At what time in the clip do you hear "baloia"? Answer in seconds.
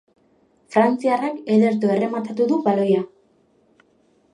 2.71-3.05